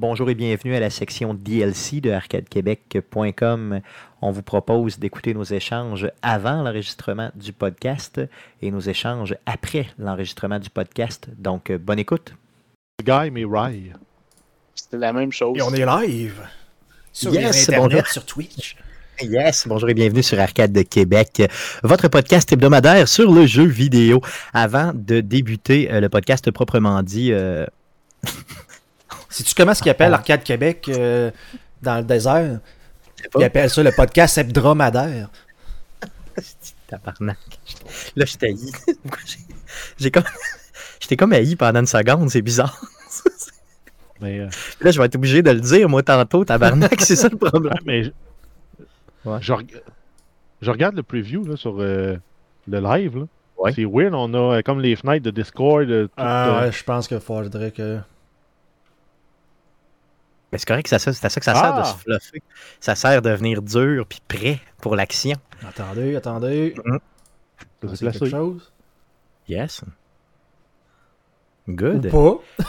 [0.00, 3.80] Bonjour et bienvenue à la section DLC de arcadequebec.com.
[4.22, 8.18] On vous propose d'écouter nos échanges avant l'enregistrement du podcast
[8.62, 11.28] et nos échanges après l'enregistrement du podcast.
[11.36, 12.32] Donc, euh, bonne écoute.
[13.04, 13.92] Guy, mais Rye.
[14.74, 15.58] C'était la même chose.
[15.58, 16.48] Et on est live
[17.12, 18.06] sur Yes, Internet, bonjour.
[18.06, 18.76] sur Twitch.
[19.20, 21.42] Yes, bonjour et bienvenue sur Arcade de Québec,
[21.82, 24.22] votre podcast hebdomadaire sur le jeu vidéo.
[24.54, 27.66] Avant de débuter euh, le podcast proprement dit, euh,
[29.30, 31.30] Sais-tu comment ce qu'ils appellent Arcade Québec euh,
[31.82, 32.60] dans le désert?
[33.38, 35.30] Ils appellent ça le podcast hebdomadaire.
[36.88, 37.38] tabarnak.
[38.16, 38.56] Là, je t'ai haï.
[39.02, 39.20] Pourquoi
[39.98, 40.24] j'ai- comme...
[41.00, 42.78] J'étais comme haï pendant une seconde, c'est bizarre.
[44.20, 44.48] Mais, euh,
[44.82, 47.72] Là, je vais être obligé de le dire, moi, tantôt, tabarnak, c'est ça le problème.
[47.86, 48.10] mais je,
[49.24, 49.38] Ouais.
[49.40, 49.80] je reg-
[50.62, 52.16] je regarde le preview là, sur euh,
[52.68, 53.16] le live.
[53.18, 53.24] là.
[53.58, 53.72] Ouais.
[53.74, 55.86] C'est weird, on a euh, comme les fenêtres de Discord.
[55.86, 57.98] tout, Ah euh, ouais, je pense qu'il faudrait que.
[60.52, 61.84] Mais c'est correct, c'est à ça, c'est à ça que ça sert de Ah!
[61.84, 62.42] se fluffer.
[62.80, 65.36] Ça sert de devenir dur puis prêt pour l'action.
[65.66, 66.74] Attendez, attendez.
[66.86, 66.98] Ah,
[67.88, 68.72] s'est c'est quelque chose?
[69.48, 69.82] Yes.
[71.68, 72.10] Ou Good.
[72.10, 72.38] pas?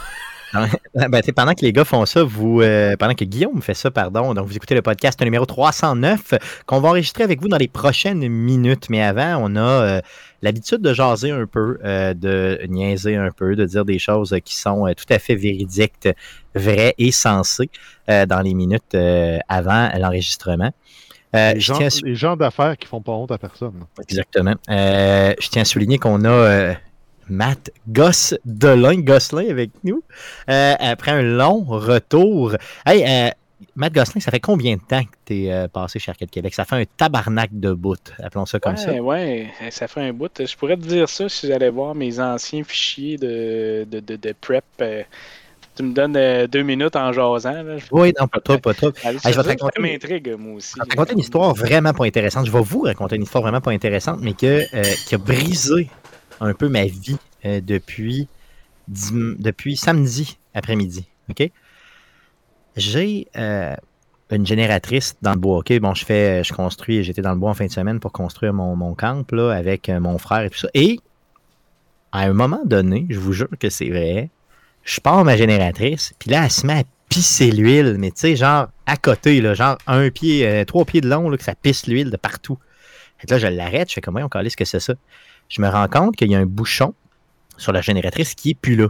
[0.54, 3.74] Ben, tu sais, pendant que les gars font ça, vous, euh, pendant que Guillaume fait
[3.74, 6.34] ça, pardon, donc vous écoutez le podcast numéro 309
[6.66, 8.90] qu'on va enregistrer avec vous dans les prochaines minutes.
[8.90, 10.02] Mais avant, on a euh,
[10.42, 14.56] l'habitude de jaser un peu, euh, de niaiser un peu, de dire des choses qui
[14.56, 16.08] sont euh, tout à fait véridiques,
[16.56, 17.70] vraies et sensées
[18.10, 20.72] euh, dans les minutes euh, avant l'enregistrement.
[21.34, 23.38] Euh, les, je gens, tiens à sou- les gens d'affaires qui font pas honte à
[23.38, 23.86] personne.
[24.02, 24.56] Exactement.
[24.70, 26.74] Euh, je tiens à souligner qu'on a euh,
[27.30, 30.04] Matt Goss Delin, Gosselin avec nous.
[30.50, 32.58] Euh, après un long retour.
[32.86, 33.30] Hey, euh,
[33.76, 36.54] Matt Gosselin, ça fait combien de temps que tu es passé chez Arcade Québec?
[36.54, 38.92] Ça fait un tabarnak de bout, appelons ça comme ça.
[38.92, 40.32] Ouais, ouais, ça fait un bout.
[40.46, 44.34] Je pourrais te dire ça si j'allais voir mes anciens fichiers de, de, de, de
[44.40, 44.64] prep.
[44.82, 45.04] euh,
[45.76, 47.64] Tu me donnes euh, deux minutes en jasant.
[47.64, 47.78] Là.
[47.92, 48.92] Oui, non, pas toi, pas toi.
[49.04, 50.74] Allez, je vais te ça, raconter- ça m'intrigue, moi aussi.
[50.76, 52.46] Je vais te raconter une histoire vraiment pas intéressante.
[52.46, 55.90] Je vais vous raconter une histoire vraiment pas intéressante, mais que, euh, qui a brisé
[56.40, 58.28] un peu ma vie euh, depuis,
[58.90, 61.06] dim- depuis samedi après-midi.
[61.30, 61.50] OK?
[62.76, 63.76] J'ai euh,
[64.32, 65.64] une génératrice dans le bois.
[65.82, 68.54] Bon, je fais, je construis, j'étais dans le bois en fin de semaine pour construire
[68.54, 70.70] mon, camp là, avec euh, mon frère et tout ça.
[70.74, 71.00] Et
[72.12, 74.30] à un moment donné, je vous jure que c'est vrai,
[74.84, 78.36] je pars ma génératrice, puis là, elle se met à pisser l'huile, mais tu sais,
[78.36, 81.88] genre à côté, genre un pied, euh, trois pieds de long, là, que ça pisse
[81.88, 82.58] l'huile de partout.
[83.20, 84.94] Que là, je l'arrête, je fais comment on calisse que c'est ça?
[85.50, 86.94] Je me rends compte qu'il y a un bouchon
[87.58, 88.88] sur la génératrice qui est plus là.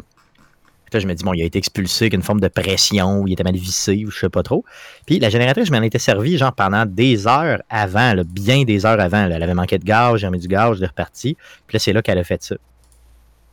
[0.94, 3.28] Là, je me dis, bon, il a été expulsé avec une forme de pression, ou
[3.28, 4.66] il était mal vissé, ou je sais pas trop.
[5.06, 9.00] Puis la génératrice, je m'en étais servi, genre, pendant des heures avant, bien des heures
[9.00, 9.25] avant.
[9.25, 11.38] Elle avait manqué de gaz, j'ai remis du gaz, je l'ai reparti.
[11.68, 12.56] Puis là, c'est là qu'elle a fait ça.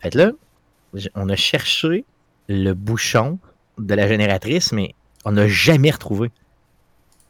[0.00, 0.32] Fait là,
[1.14, 2.04] on a cherché
[2.48, 3.38] le bouchon
[3.78, 4.94] de la génératrice, mais
[5.24, 6.30] on n'a jamais retrouvé.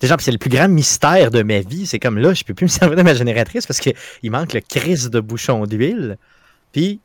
[0.01, 1.87] C'est le plus grand mystère de ma vie.
[1.87, 4.61] C'est comme là, je peux plus me servir de ma génératrice parce qu'il manque le
[4.61, 6.19] crise de bouchon d'huile.
[6.73, 7.01] Puis,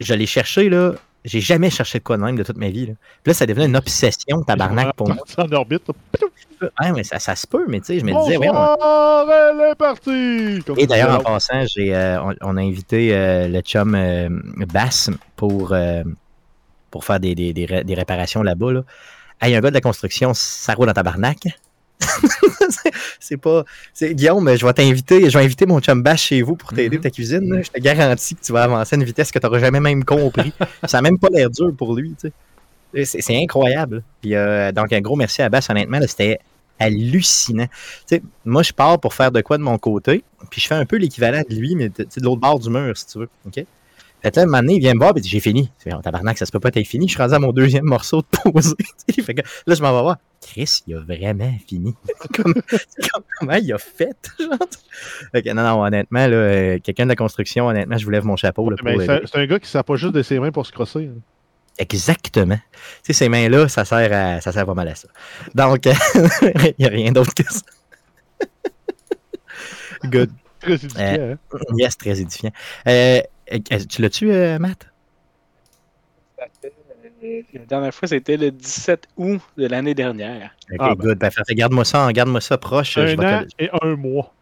[0.00, 0.94] je l'ai cherché, là.
[1.24, 2.86] J'ai jamais cherché de quoi de même de toute ma vie.
[2.86, 2.92] Là,
[3.22, 5.16] Puis là ça devenait une obsession, tabarnak, pour moi.
[5.36, 5.82] En orbite.
[6.62, 9.70] Ouais, mais ça, ça se peut, mais tu sais, je me disais, ouais, on- elle
[9.70, 10.62] est partie!
[10.66, 14.28] Comme Et d'ailleurs, en passant, j'ai, euh, on, on a invité euh, le chum euh,
[14.72, 15.74] Bass pour,
[16.90, 18.72] pour faire des, des, des, ré- des réparations là-bas.
[18.72, 18.82] Là.
[19.40, 21.38] Hey, un gars de la construction, ça roule dans tabarnak.
[23.20, 23.64] C'est- pas.
[24.00, 25.28] Guillaume, je vais t'inviter.
[25.30, 27.02] Je vais inviter mon chum Bass chez vous pour t'aider Mhm.
[27.02, 27.52] ta cuisine.
[27.54, 27.62] là.
[27.62, 30.04] Je te garantis que tu vas avancer à une vitesse que tu n'auras jamais même
[30.04, 30.52] compris.
[30.84, 32.14] ça n'a même pas l'air dur pour lui.
[32.20, 32.30] tu
[32.94, 33.20] sais.
[33.20, 34.02] C'est, incroyable.
[34.22, 36.00] Puis, euh, donc, un gros merci à Bass, honnêtement.
[36.06, 36.38] c'était
[36.80, 37.66] hallucinant.
[37.66, 40.74] Tu sais, moi, je pars pour faire de quoi de mon côté, puis je fais
[40.76, 43.06] un peu l'équivalent de lui, mais de, tu sais, de l'autre bord du mur, si
[43.06, 43.28] tu veux.
[43.46, 43.64] OK?
[44.22, 45.70] Fait là, un moment donné, il vient me voir, et dit J'ai fini.
[45.86, 47.06] Oh, tabarnak, ça se peut pas être fini.
[47.08, 48.50] Je suis rendu à mon deuxième morceau de
[49.32, 50.16] que là, je m'en vais voir.
[50.50, 51.94] Chris, il a vraiment fini.
[52.34, 54.30] Comme- c'est comme- comment il a fait?
[55.46, 58.70] non, non, honnêtement, là, euh, quelqu'un de la construction, honnêtement, je vous lève mon chapeau.
[58.70, 58.76] Le-
[59.26, 61.10] c'est un gars qui ne sert pas juste de ses mains pour se crosser.
[61.14, 61.20] hein.
[61.78, 62.56] Exactement.
[62.56, 62.60] Tu
[63.04, 65.08] sais, ces mains-là, ça sert, à, ça sert pas mal à ça.
[65.54, 65.84] Donc,
[66.56, 67.60] il n'y a rien d'autre que ça.
[70.04, 70.30] Good.
[70.60, 71.02] Très édifiant.
[71.04, 71.58] Euh, hein.
[71.76, 72.50] Yes, très édifiant.
[72.88, 73.20] Euh,
[73.52, 73.58] euh,
[73.88, 74.86] tu l'as-tu, euh, Matt?
[77.52, 80.50] La dernière fois, c'était le 17 août de l'année dernière.
[80.70, 81.04] Ok, Ah, ben.
[81.04, 81.18] good.
[81.18, 82.94] Ben, garde-moi ça, garde-moi ça proche.
[82.94, 84.32] je, Un vais an te, et un mois.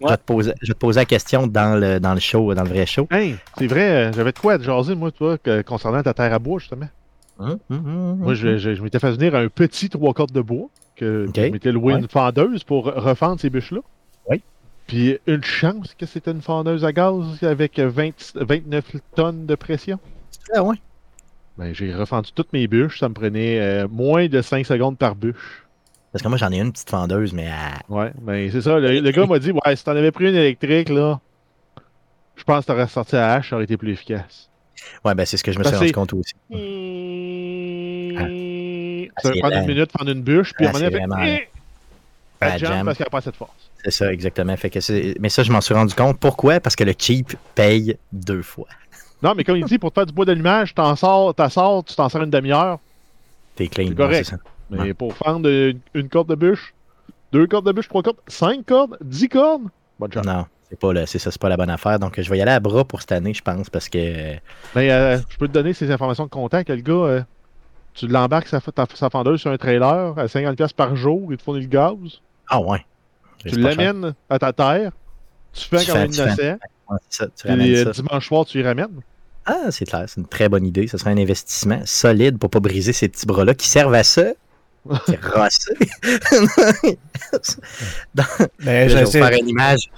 [0.00, 2.52] je vais te poser, je vais te poser la question dans le, dans le show,
[2.54, 3.06] dans le vrai show.
[3.10, 6.12] Hey, c'est vrai, euh, j'avais de quoi à te jaser, moi, toi, que- concernant ta
[6.14, 6.88] terre à bois, justement.
[7.38, 10.40] Hum, hum, hum, Moi, je, je- je m'étais fait venir un petit trois cordes de
[10.40, 11.34] bois, que Ok.
[11.36, 12.00] je m'étais loué Ouais.
[12.00, 13.80] une fendeuse pour refendre ces bûches-là.
[14.30, 14.40] Oui.
[14.86, 18.84] Puis une chance que c'était une fendeuse à gaz avec 20 29
[19.14, 19.98] tonnes de pression.
[20.54, 20.76] Ah ouais.
[21.58, 22.98] Ben, j'ai refendu toutes mes bûches.
[22.98, 25.64] Ça me prenait euh, moins de 5 secondes par bûche.
[26.12, 28.78] Parce que moi, j'en ai une petite fendeuse, mais à- Ouais, ben c'est ça.
[28.78, 31.20] Le, le gars m'a dit Ouais, si t'en avais pris une électrique, là,
[32.36, 34.48] je pense que t'aurais sorti à hache, ça aurait été plus efficace.
[35.04, 36.34] ouais, ben c'est ce que je me suis rendu compte aussi.
[39.22, 41.22] Ça va prendre une minute, prendre une bûche, puis Ah, vraiment fait, lent.
[41.24, 41.48] Eh!
[42.40, 43.70] Elle jam parce qu'elle n'a pas de force.
[43.82, 44.56] C'est ça, exactement.
[44.56, 46.18] Fait que c'est- mais ça, je m'en suis rendu compte.
[46.20, 46.60] Pourquoi?
[46.60, 48.66] Parce que le cheap paye deux fois.
[49.22, 51.84] Non, mais comme il dit, pour te faire du bois d'allumage, t'en sors, t'en sors,
[51.84, 52.78] tu t'en sers une demi-heure.
[53.56, 53.88] T'es clean.
[53.88, 54.24] C'est correct.
[54.26, 54.36] ça.
[54.70, 54.94] Mais Ouais.
[54.94, 56.74] pour fendre une, une corde de bûche,
[57.32, 59.62] deux cordes de bûche, trois cordes, cinq cordes, dix cordes,
[59.98, 60.24] bonne chance.
[60.26, 61.98] Non, c'est pas, le- c'est ça, c'est pas la bonne affaire.
[61.98, 64.34] Donc, je vais y aller à bras pour cette année, je pense, parce que.
[64.74, 66.68] Mais euh, je peux te donner ces informations de contact.
[66.70, 67.22] Le gars, euh,
[67.94, 71.42] tu l'embarques sa, ta- sa fendeuse sur un trailer à 50$ par jour, il te
[71.42, 71.94] fournit le gaz.
[72.48, 72.84] Ah ouais.
[73.38, 74.90] Tu l'amènes à ta terre,
[75.52, 76.58] tu fais Tu comme un fais- innocent,
[76.90, 77.90] Ouais, c'est ça, tu puis ramènes euh, ça.
[78.02, 78.88] dimanche soir, tu y ramènes?
[79.46, 80.86] Ah, c'est clair, c'est une très bonne idée.
[80.86, 84.24] Ce serait un investissement solide pour pas briser ces petits bras-là qui servent à ça.
[85.06, 85.74] C'est rosser.
[88.58, 89.90] Mais je vais faire une image.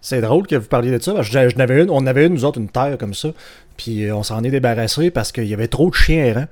[0.00, 1.12] c'est drôle que vous parliez de ça.
[1.12, 3.30] parce que je- je n'avais une, on avait une, nous autres, une terre comme ça.
[3.76, 6.46] Puis euh, on s'en est débarrassé parce qu'il y avait trop de chiens errants.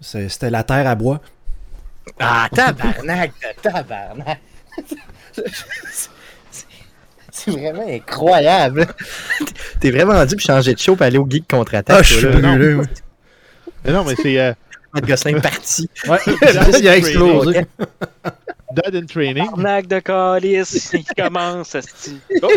[0.00, 1.20] C'est- C'était la terre à bois.
[2.20, 4.40] Ah, tabarnak, tabarnak.
[7.44, 8.86] C'est vraiment incroyable.
[9.80, 11.96] T'es vraiment dû pour changer de show pour aller au geek contre-attaque.
[12.00, 12.74] Ah, je suis brûlé.
[12.74, 12.86] oui.
[13.84, 14.52] Mais non, mais c'est euh,
[14.94, 15.88] Matt Gosselin parti.
[16.08, 16.18] Ouais,
[16.80, 17.66] il a explosé.
[18.74, 19.46] Dad in Training.
[19.52, 21.76] Arnaque de calice, il commence.
[22.42, 22.48] Oh.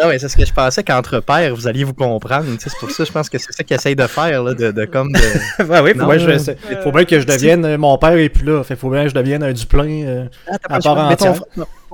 [0.00, 2.46] Non, mais c'est ce que je pensais qu'entre pères, vous alliez vous comprendre.
[2.58, 4.84] C'est pour ça, je pense que c'est ça qu'ils essayent de faire, là, de, de
[4.86, 5.64] comme de...
[5.64, 7.76] ouais, oui, faut, Non, bien, je- euh, faut bien que je devienne.
[7.76, 8.64] Mon père est plus là.
[8.64, 10.04] Fait faut bien que je devienne un Duplain.
[10.06, 11.34] euh, Ah, À part ton,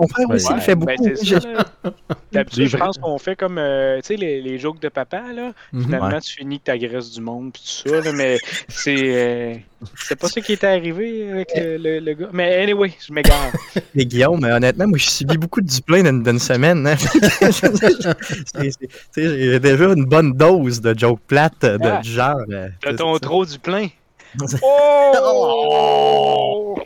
[0.01, 1.11] ton frère aussi, Ouais, il fait Ben, beaucoup.
[1.17, 1.91] c'est Je-.
[2.33, 5.53] D'habitude, je pense qu'on fait comme, euh, tu sais, les, les jokes de papa, là.
[5.73, 5.85] mhm.
[5.85, 6.21] Finalement, Ouais.
[6.21, 8.39] tu finis que t'agresses du monde pis tout ça, là, mais
[8.69, 9.55] c'est euh,
[9.97, 12.29] c'est pas ça qui était arrivé avec le, le- le gars.
[12.33, 13.51] Mais anyway, je m'égare.
[13.95, 16.87] Et Guillaume, mais honnêtement, moi, je subis beaucoup de Duplain d'une d'une semaine.
[16.87, 16.97] hein.
[19.17, 22.01] J'ai déjà une bonne dose de joke plate de, Ah.
[22.03, 22.37] du genre.
[22.51, 23.89] euh, T'as ton trop du plein?
[24.47, 24.61] C'est-
[25.23, 26.77] Oh!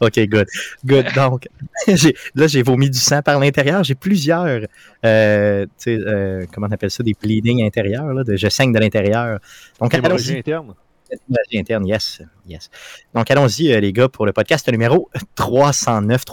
[0.00, 0.46] Ok, good.
[0.84, 1.06] Good.
[1.14, 1.48] Donc,
[2.34, 3.84] là, j'ai vomi du sang par l'intérieur.
[3.84, 4.66] J'ai plusieurs,
[5.04, 8.12] euh, euh, comment on appelle ça, des bleeding intérieurs.
[8.12, 9.38] Là, de, je saigne de l'intérieur.
[9.80, 10.38] Donc, allons-y.
[10.38, 10.74] interne.
[11.10, 12.22] Hémorragie interne, yes.
[12.46, 12.70] yes.
[13.14, 16.24] Donc, allons-y, euh, les gars, pour le podcast numéro 309.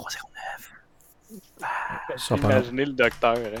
[2.08, 2.18] 309.
[2.18, 2.50] Ça part.
[2.52, 3.36] Imaginez le docteur.
[3.36, 3.60] hein.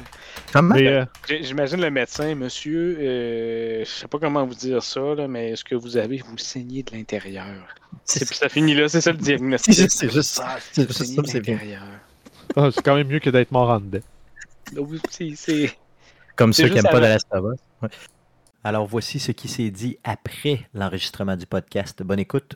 [0.52, 0.74] Comment?
[0.76, 5.50] Euh, J'imagine le médecin, monsieur, euh, je sais pas comment vous dire ça, là, mais
[5.50, 7.46] est-ce que vous avez, vous saignez de l'intérieur?
[8.04, 9.74] C'est Ça finit là, c'est ça le diagnostic.
[9.74, 10.44] juste, c'est juste ça.
[10.48, 11.58] Ah, C'est vous juste saignez ça, de c'est bien.
[12.56, 14.00] ah, c'est quand même mieux que d'être mort en dedans.
[15.10, 15.76] C'est-
[16.36, 17.50] Comme ceux qui n'aiment pas de la Stava.
[18.64, 22.02] Alors voici ce qui s'est dit après l'enregistrement du podcast.
[22.02, 22.54] Bonne écoute.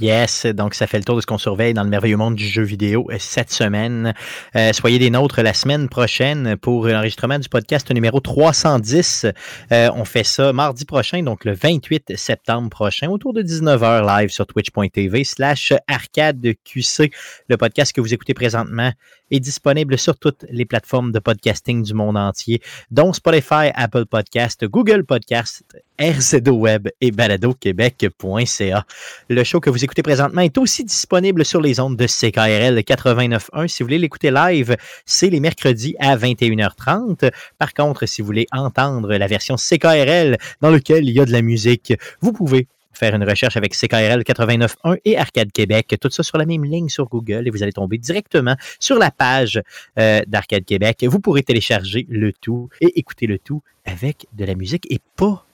[0.00, 2.46] Yes, donc ça fait le tour de ce qu'on surveille dans le merveilleux monde du
[2.46, 4.14] jeu vidéo euh, cette semaine.
[4.56, 9.26] Euh, soyez des nôtres la semaine prochaine pour l'enregistrement du podcast numéro 310.
[9.70, 14.30] Euh, on fait ça mardi prochain, donc le 28 septembre prochain, autour de 19h live
[14.30, 17.12] sur twitch.tv slash arcadeqc.
[17.48, 18.92] Le podcast que vous écoutez présentement
[19.32, 22.60] est disponible sur toutes les plateformes de podcasting du monde entier
[22.90, 25.64] dont Spotify, Apple Podcast, Google Podcast,
[25.98, 28.86] RZO Web et baladoquebec.ca.
[29.28, 33.66] Le show que vous écoutez présentement est aussi disponible sur les ondes de CKRL 89.1.
[33.66, 37.32] Si vous voulez l'écouter live, c'est les mercredis à 21h30.
[37.58, 41.32] Par contre, si vous voulez entendre la version CKRL dans laquelle il y a de
[41.32, 46.22] la musique, vous pouvez faire une recherche avec CKRL 89.1 et Arcade Québec, tout ça
[46.22, 49.60] sur la même ligne sur Google et vous allez tomber directement sur la page
[49.98, 51.04] euh, d'Arcade Québec.
[51.08, 55.44] Vous pourrez télécharger le tout et écouter le tout avec de la musique et pas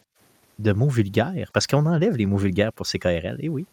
[0.59, 3.65] de mots vulgaires, parce qu'on enlève les mots vulgaires pour CKRL, et oui.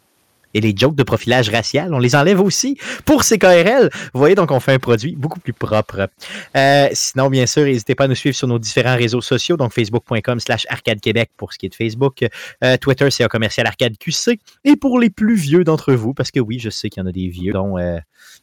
[0.56, 3.90] Et les jokes de profilage racial, on les enlève aussi pour CKRL.
[4.14, 6.08] Vous voyez, donc on fait un produit beaucoup plus propre.
[6.56, 9.74] Euh, sinon, bien sûr, n'hésitez pas à nous suivre sur nos différents réseaux sociaux, donc
[9.74, 12.26] facebook.com slash arcade québec pour ce qui est de Facebook,
[12.64, 16.32] euh, Twitter, c'est un commercial arcade QC, et pour les plus vieux d'entre vous, parce
[16.32, 17.98] que oui, je sais qu'il y en a des vieux, dont, euh,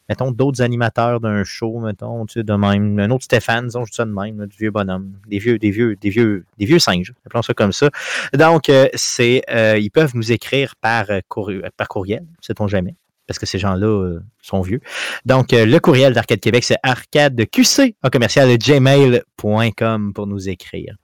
[0.07, 3.91] mettons, d'autres animateurs d'un show, mettons, tu sais, de même, un autre Stéphane, disons, je
[3.91, 6.79] dis ça de même, du vieux bonhomme, des vieux, des vieux, des vieux, des vieux
[6.79, 7.89] singes, appelons ça comme ça.
[8.37, 9.41] Donc, c'est,
[9.79, 12.95] ils peuvent nous écrire par, courrier, par courriel, sait-on jamais,
[13.27, 14.81] parce que ces gens-là euh, sont vieux.
[15.25, 20.95] Donc, euh, le courriel d'Arcade Québec, c'est arcadeqc, en commercial, gmail.com pour nous écrire.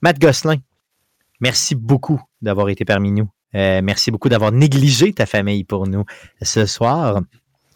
[0.00, 0.56] Matt Gosselin,
[1.40, 3.28] merci beaucoup d'avoir été parmi nous.
[3.54, 6.04] Euh, merci beaucoup d'avoir négligé ta famille pour nous
[6.40, 7.20] ce soir.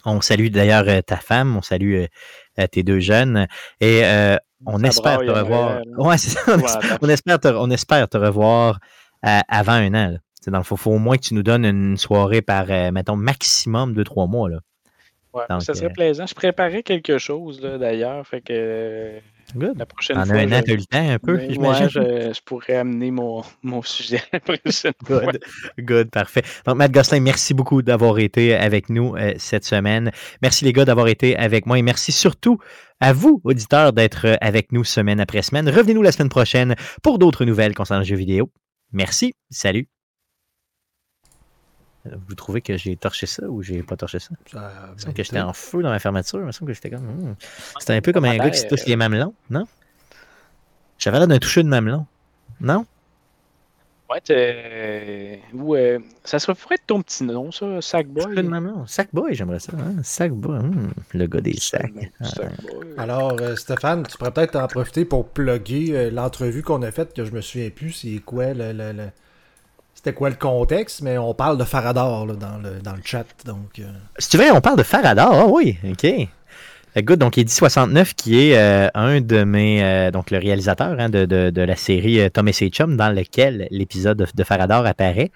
[0.06, 2.04] On salue d'ailleurs ta femme, on salue
[2.72, 3.46] tes deux jeunes.
[3.80, 4.02] Et
[4.66, 5.76] on espère revoir.
[5.76, 5.82] Ouais.
[5.98, 6.98] On, espère, attends.
[7.02, 8.80] on espère te, on espère te revoir
[9.22, 10.10] avant un an.
[10.12, 10.18] là.
[10.44, 12.90] C'est Dans le fond, faut au moins que tu nous donnes une soirée par, euh,
[12.90, 14.50] mettons, maximum deux, trois mois.
[14.50, 14.58] Là.
[15.32, 16.26] Ouais, Donc, ça serait euh, plaisant.
[16.26, 18.26] Je préparais quelque chose d'ailleurs.
[18.26, 19.18] Fait que euh,
[19.56, 19.78] Good.
[19.78, 20.34] la prochaine En fois.
[20.34, 23.10] un an, je- tu as eu le temps un peu, Ouais, je, je pourrais amener
[23.10, 25.22] mon, mon sujet la prochaine fois.
[25.78, 26.42] Good, parfait.
[26.66, 30.10] Donc, Matt Gosselin, merci beaucoup d'avoir été avec nous euh, cette semaine.
[30.42, 32.58] Merci les gars d'avoir été avec moi et merci surtout
[33.00, 35.68] à vous, auditeurs, d'être euh, avec nous semaine après semaine.
[35.68, 38.50] Revenez-nous la semaine prochaine pour d'autres nouvelles concernant le jeu vidéo.
[38.92, 39.88] Merci, salut.
[42.04, 44.30] Vous trouvez que j'ai torché ça ou j'ai pas torché ça?
[44.30, 44.62] Ça, Il me
[44.94, 46.40] ben, semble que j'étais en feu dans ma fermeture.
[46.40, 47.04] Il me semble que j'étais comme.
[47.04, 47.34] hmm.
[47.78, 49.66] C'était un peu comme un gars qui se touche les mamelons, non?
[50.98, 52.06] J'avais l'air d'un toucher de mamelon.
[52.60, 52.86] Non?
[54.10, 58.24] Ouais, t'es- ou, euh, ça serait pourrait être ton petit nom, ça, Sackboy.
[58.24, 58.86] Toucher de mamelon.
[58.86, 59.72] Sackboy, j'aimerais ça.
[59.78, 60.02] Hein?
[60.02, 60.58] Sackboy.
[60.58, 61.92] hmm, Le gars des sacs.
[62.20, 62.88] Sackboy.
[62.98, 67.14] Alors, euh, Stéphane, tu pourrais peut-être en profiter pour plugger euh, l'entrevue qu'on a faite,
[67.14, 68.72] que je me souviens plus, c'est quoi le.
[68.72, 69.08] le- le-
[70.04, 73.24] C'était quoi le contexte, mais on parle de Faradar là, dans, le, dans le chat.
[73.44, 73.84] Donc, euh,
[74.18, 75.30] Si tu veux, on parle de Faradar.
[75.32, 76.04] Ah oui, OK.
[76.04, 80.10] Euh, Good, donc Eddie 69, qui est euh, un de mes.
[80.10, 84.26] donc le réalisateur hein, de, de- la série Tom et ses dans lequel l'épisode de,
[84.34, 85.30] de Faradar apparaît.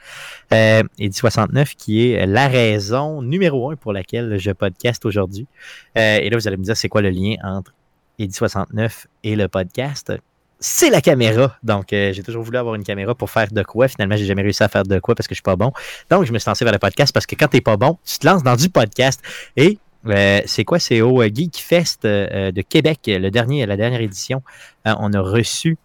[0.53, 5.47] Euh, Eddie 69, qui est la raison numéro un pour laquelle je podcast aujourd'hui.
[5.95, 7.73] Et là, vous allez me dire, c'est quoi le lien entre
[8.19, 10.13] Eddie 69 et le podcast?
[10.59, 11.57] C'est la caméra.
[11.63, 13.89] Donc, euh, j'ai toujours voulu avoir une caméra pour faire de quoi.
[13.89, 15.73] Finalement, j'ai jamais réussi à faire de quoi parce que je suis pas bon.
[16.11, 18.19] Donc, je me suis lancé vers le podcast parce que quand t'es pas bon, tu
[18.19, 19.21] te lances dans du podcast.
[19.57, 20.79] Et euh, c'est quoi?
[20.79, 24.43] C'est au euh, Geek Fest euh, euh, de Québec, le dernier, la dernière édition.
[24.87, 25.77] Euh, on a reçu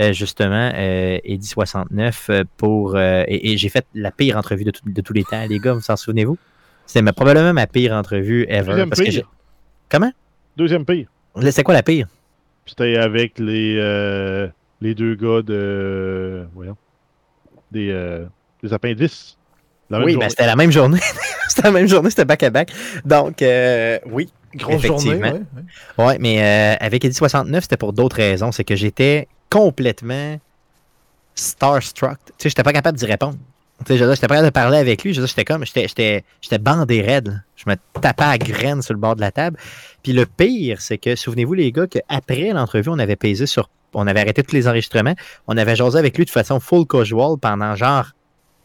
[0.00, 2.94] euh, justement euh, Eddie 69 euh, pour.
[2.96, 5.58] euh, et et j'ai fait la pire entrevue de, tout- de tous les temps, les
[5.58, 6.38] gars, vous s'en souvenez-vous?
[6.86, 8.68] C'était probablement ma pire entrevue ever.
[8.70, 9.30] Deuxième Parce pire.
[9.88, 10.12] Comment?
[10.56, 11.08] Deuxième pire.
[11.50, 12.06] C'est quoi la pire?
[12.66, 14.48] C'était avec les, euh,
[14.80, 16.46] les deux gars de.
[16.54, 16.76] Voyons.
[17.70, 18.24] Des, euh,
[18.62, 19.36] des appendices.
[19.90, 20.16] Oui, journée.
[20.16, 21.00] ben, c'était la même journée.
[21.48, 22.70] c'était la même journée, c'était back-à-back.
[23.04, 24.32] Donc, euh, oui.
[24.54, 25.10] grosse journée.
[25.10, 25.32] Effectivement.
[25.32, 25.42] ouais,
[25.98, 26.04] ouais.
[26.06, 28.52] Ouais, mais euh, avec Eddie 69, c'était pour d'autres raisons.
[28.52, 30.38] C'est que j'étais complètement
[31.34, 32.18] starstruck.
[32.26, 33.36] Tu sais, j'étais pas capable d'y répondre.
[33.86, 35.14] Tu sais, j'étais capable de parler avec lui.
[35.14, 36.24] J'étais comme, j'étais,
[36.60, 37.28] bandé raide.
[37.28, 37.34] là.
[37.56, 39.56] Je me tapais à graine sur le bord de la table.
[40.02, 44.06] Puis le pire, c'est que, souvenez-vous, les gars, qu'après l'entrevue, on avait pesé sur, on
[44.06, 45.14] avait arrêté tous les enregistrements.
[45.46, 48.10] On avait jasé avec lui de façon full casual pendant genre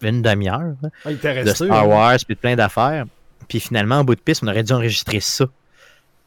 [0.02, 1.66] une demi-heure Ah, il était de resté.
[1.66, 1.88] Star hein?
[1.88, 3.06] Wars, puis de plein d'affaires.
[3.48, 5.46] Puis finalement, en bout de piste, on aurait dû enregistrer ça.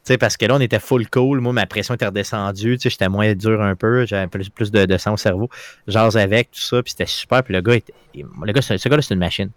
[0.05, 1.41] Tu sais, parce que là, on était full cool.
[1.41, 2.77] Moi, ma pression était redescendue.
[2.79, 4.07] Tu sais, j'étais moins dur un peu.
[4.07, 5.49] J'avais plus, plus de, de sang au cerveau.
[5.87, 6.83] Jase avec, tout ça.
[6.83, 7.43] Puis c'était super.
[7.43, 9.51] Puis le gars, était, le gars, ce ce gars-là, c'est une machine.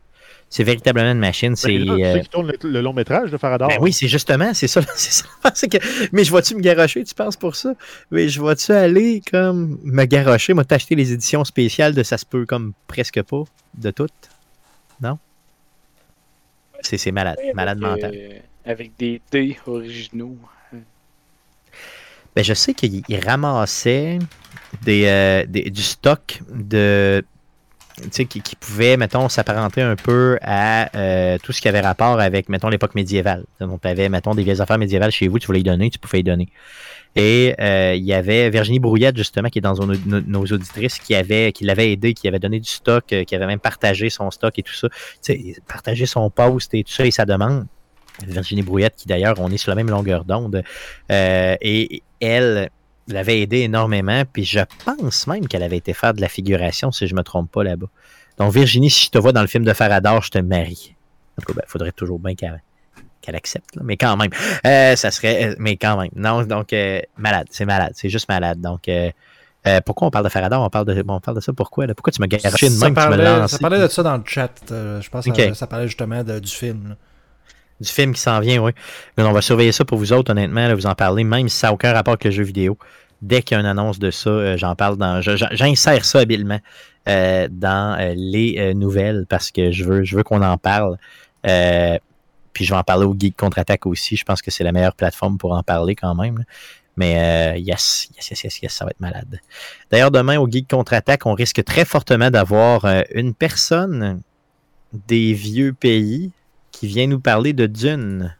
[0.51, 1.55] C'est véritablement une machine.
[1.55, 1.79] C'est.
[1.79, 3.69] Ben, tu euh, qu'il tourne le, le long métrage de Faradar.
[3.69, 4.81] ben oui, c'est justement, c'est ça.
[4.95, 5.25] c'est ça.
[5.55, 5.77] C'est que,
[6.11, 7.73] mais je vois-tu me garrocher, tu penses pour ça?
[8.11, 12.25] Mais je vois-tu aller comme me garrocher, moi t'acheter les éditions spéciales de ça se
[12.25, 13.43] peut comme presque pas,
[13.77, 14.11] de toutes?
[15.01, 15.17] Non?
[16.81, 18.13] C'est c'est malade, malade mental.
[18.65, 20.37] Avec des dés originaux.
[22.35, 24.19] Ben, je sais qu'il il ramassait
[24.83, 27.23] des, euh, des- du stock de.
[28.09, 32.47] Qui, qui pouvait, mettons, s'apparenter un peu à euh, tout ce qui avait rapport avec,
[32.49, 33.43] mettons, l'époque médiévale.
[33.59, 35.99] Donc, tu avais, mettons, des vieilles affaires médiévales chez vous, tu voulais y donner, tu
[35.99, 36.47] pouvais y donner.
[37.15, 39.93] Et euh, il y avait Virginie Brouillette, justement, qui est dans nos,
[40.25, 43.59] nos- auditrices, qui avait qui l'avait aidé, qui avait donné du stock, qui avait même
[43.59, 44.87] partagé son stock et tout ça.
[45.19, 47.67] Sais, partager son post et tout ça et sa demande.
[48.25, 50.63] Virginie Brouillette, qui d'ailleurs, on est sur la même longueur d'onde.
[51.11, 52.69] Euh, et elle
[53.07, 54.23] l'avait aidé énormément.
[54.31, 57.51] Puis je pense même qu'elle avait été faire de la figuration, si je me trompe
[57.51, 57.87] pas là-bas.
[58.37, 60.95] Donc, Virginie, si je te vois dans le film de Faradar, je te marie.
[61.37, 63.81] En tout cas, ben, faudrait toujours bien qu'elle accepte, là.
[63.85, 64.29] mais quand même.
[64.65, 65.49] Euh, ça serait.
[65.51, 66.09] euh, Mais quand même.
[66.15, 67.47] Non, donc, euh, malade.
[67.51, 67.91] C'est malade.
[67.95, 68.59] C'est juste malade.
[68.61, 69.11] Donc, euh,
[69.85, 70.61] pourquoi on parle de Faradar?
[70.61, 71.93] On parle de, on parle de ça pourquoi là?
[71.93, 73.51] Pourquoi tu me garoché de même que tu me parlait, lances?
[73.51, 74.49] ça parlait de ça dans le chat.
[74.71, 76.89] euh, je pense que ça, ça parlait justement de- du film.
[76.89, 76.95] là.
[77.81, 78.71] Du film qui s'en vient, oui.
[79.17, 81.57] Mais on va surveiller ça pour vous autres, honnêtement, là, vous en parlez, même si
[81.57, 82.77] ça n'a aucun rapport avec le jeu vidéo.
[83.23, 85.19] Dès qu'il y a une annonce de ça, euh, j'en parle dans.
[85.21, 86.59] J'insère ça habilement
[87.09, 90.97] euh, dans euh, les nouvelles parce que je veux, je veux qu'on en parle.
[91.43, 94.15] Puis je vais en parler au Geek Contre-Attaque aussi.
[94.15, 96.43] Je pense que c'est la meilleure plateforme pour en parler quand même.
[96.97, 99.39] Mais euh, yes, yes, yes, yes, yes, ça va être malade.
[99.89, 104.21] D'ailleurs, demain, au Geek Contre-Attaque, on risque très fortement d'avoir une personne
[105.07, 106.31] des vieux pays
[106.81, 108.35] qui vient nous parler de Dune.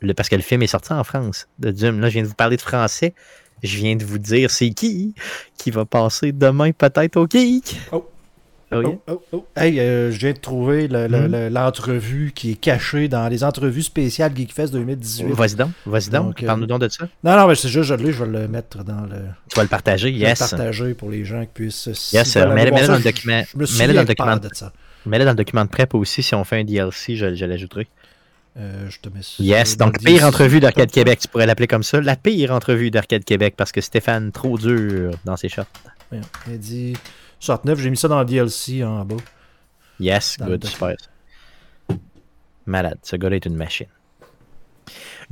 [0.00, 2.00] Le- parce que le film est sorti en France, de Dune.
[2.00, 3.14] Là, je viens de vous parler de français.
[3.64, 5.12] Je viens de vous dire c'est qui
[5.58, 7.80] qui va passer demain peut-être au geek.
[7.90, 8.08] Oh.
[8.72, 8.90] Oh, yeah.
[9.08, 9.46] Oh, oh.
[9.56, 13.82] Hey, euh, je viens de trouver le- le- l'entrevue qui est cachée dans les entrevues
[13.82, 15.32] spéciales Geekfest 2018.
[15.32, 16.26] Vas-y donc, vas-y donc.
[16.26, 17.08] Donc, euh, Parle-nous donc de ça.
[17.24, 19.16] Non, non, mais c'est juste, je je vais le mettre dans le.
[19.48, 20.40] Tu vas le partager, je vais yes.
[20.40, 22.10] le partager pour les gens qui puissent.
[22.12, 23.42] Yes, veulent aller mets-le dans le document.
[23.52, 24.36] Je me Mets-le souviens dans le document.
[24.38, 24.72] de ça.
[25.06, 26.22] Mets-le dans le document de prep aussi.
[26.22, 27.88] Si on fait un DLC, je, je l'ajouterai.
[28.56, 31.82] Euh, je te mets ça Yes, donc pire entrevue d'Arcade Québec, tu pourrais l'appeler comme
[31.82, 32.00] ça.
[32.00, 35.62] La pire entrevue d'Arcade Québec parce que Stéphane, trop dur dans ses shots.
[36.12, 36.20] Il
[36.54, 36.96] a dit
[37.40, 39.16] 69, j'ai mis ça dans le DLC en bas.
[39.98, 40.94] Yes, Dans good, super.
[42.66, 43.86] Malade, ce gars-là est une machine.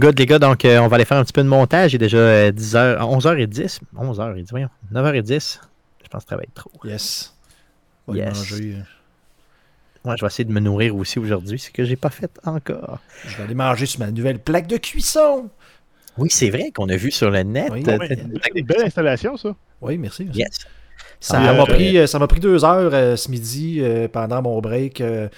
[0.01, 1.93] Good, les gars, donc euh, on va aller faire un petit peu de montage.
[1.93, 3.81] Il est déjà euh, 10h, 11h10.
[3.97, 4.69] 11h10, voyons.
[4.93, 5.61] 9h10.
[6.03, 6.71] Je pense que ça va être trop.
[6.85, 7.35] Yes.
[8.09, 8.37] Yes.
[8.37, 8.79] manger.
[10.05, 12.99] Moi, je vais essayer de me nourrir aussi aujourd'hui, ce que j'ai pas fait encore.
[13.25, 15.49] Je vais aller manger sur ma nouvelle plaque de cuisson.
[16.19, 17.71] Oui, c'est vrai qu'on a vu sur le net.
[17.73, 17.83] Oui.
[17.89, 18.15] euh, t'as-
[18.55, 19.55] une belle- installation, ça.
[19.81, 20.25] Oui, merci.
[20.25, 20.41] merci.
[20.41, 20.51] Yes.
[21.21, 24.43] Ça m'a euh, pris, euh, ça m'a pris deux heures euh, ce midi euh, pendant
[24.43, 25.29] mon break euh,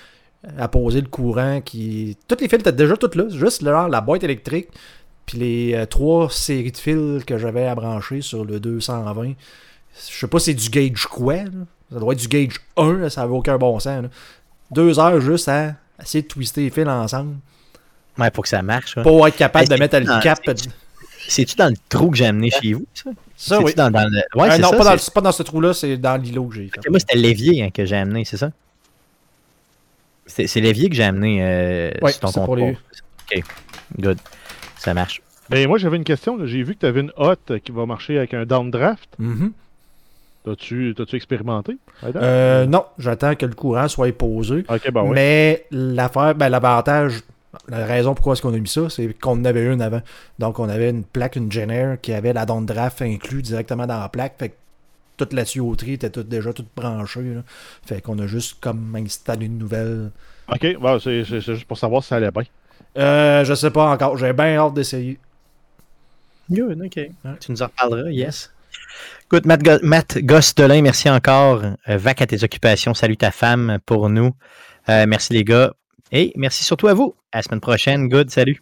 [0.59, 1.61] à poser le courant.
[1.61, 3.25] qui Toutes les fils étaient déjà toutes là.
[3.29, 4.69] Juste là, la boîte électrique.
[5.27, 9.33] Puis les euh, trois séries de fils que j'avais à brancher sur le 220.
[10.11, 11.37] Je sais pas si c'est du gauge quoi.
[11.37, 11.51] là.
[11.93, 12.93] Ça doit être du gauge 1.
[12.95, 14.03] là, ça n'avait aucun bon sens.
[14.03, 14.09] là.
[14.71, 17.37] Deux heures juste à essayer de twister les fils ensemble.
[18.19, 18.97] Ouais, pour que ça marche.
[18.97, 19.03] ouais.
[19.03, 20.39] Pour être capable Hey, de mettre le cap.
[20.45, 20.69] c'est-
[21.27, 23.11] C'est-tu dans le trou que j'ai amené chez vous, ça?
[23.37, 23.75] Ça, C'est-tu oui.
[23.75, 24.23] Dans, dans le...
[24.39, 24.77] Ouais, Euh, non, ça.
[24.77, 26.79] pas, dans, pas ce trou-là, c'est dans l'îlot que j'ai fait.
[26.81, 28.51] Ok, Moi, c'était l'évier hein, que j'ai amené, c'est ça?
[30.27, 32.77] C'est l'évier que j'ai amené euh, Ouais, sur ton c'est pour les-
[33.33, 33.43] Ok,
[34.01, 34.19] good.
[34.79, 35.21] Ça marche.
[35.51, 36.39] Ben, moi, j'avais une question.
[36.47, 39.09] J'ai vu que tu avais une hotte qui va marcher avec un downdraft.
[39.19, 39.37] Mhm.
[39.39, 39.55] T'as-tu
[40.45, 41.77] t'as-tu expérimenté?
[42.17, 44.65] Euh, non, j'attends que le courant soit posé.
[45.05, 45.13] Ben.
[45.15, 47.21] Mais l'affaire, ben, l'avantage,
[47.69, 50.03] la raison pourquoi est-ce qu'on a mis ça, c'est qu'on en avait une avant.
[50.39, 54.09] Donc on avait une plaque, une Jenner qui avait la downdraft inclus directement dans la
[54.09, 54.35] plaque.
[54.39, 54.55] Fait que
[55.17, 57.23] toute la tuyauterie était toute, déjà toute branchée.
[57.23, 57.43] là.
[57.87, 60.11] Fait qu'on a juste comme installé une nouvelle.
[60.49, 62.43] Ok, bon, c'est c'est- c'est juste pour savoir si ça allait bien.
[62.99, 64.17] Euh, je sais pas encore.
[64.19, 65.19] J'ai bien hâte d'essayer.
[66.51, 67.01] Good, ok.
[67.41, 68.51] Tu nous en reparleras, yes.
[69.31, 71.63] Good, Matt, Go- Matt Gosselin, merci encore.
[71.89, 72.95] Euh, vac à tes occupations.
[72.95, 74.35] Salut ta femme pour nous.
[74.89, 75.73] Euh, merci les gars.
[76.13, 77.15] Et merci surtout à vous.
[77.33, 78.09] À la semaine prochaine.
[78.09, 78.61] Good, salut.